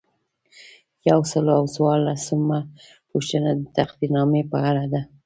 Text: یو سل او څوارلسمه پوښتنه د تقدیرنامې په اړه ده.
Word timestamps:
یو 1.09 1.19
سل 1.31 1.45
او 1.57 1.63
څوارلسمه 1.75 2.59
پوښتنه 3.11 3.49
د 3.57 3.61
تقدیرنامې 3.77 4.43
په 4.51 4.57
اړه 4.69 4.85
ده. 4.93 5.01